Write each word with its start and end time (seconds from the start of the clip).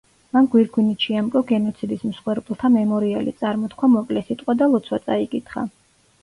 მან 0.35 0.45
გვირგვინით 0.51 1.03
შეამკო 1.07 1.41
გენოციდის 1.51 2.01
მსხვერპლთა 2.11 2.71
მემორიალი, 2.77 3.35
წარმოთქვა 3.43 3.91
მოკლე 3.97 4.25
სიტყვა 4.31 4.57
და 4.63 4.71
ლოცვა 4.73 5.01
წაიკითხა. 5.07 5.67